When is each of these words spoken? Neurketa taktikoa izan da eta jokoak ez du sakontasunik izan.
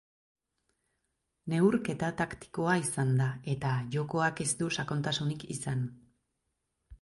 Neurketa 1.53 2.09
taktikoa 2.21 2.77
izan 2.85 3.13
da 3.19 3.27
eta 3.53 3.75
jokoak 3.97 4.43
ez 4.47 4.49
du 4.63 4.71
sakontasunik 4.79 5.47
izan. 5.59 5.87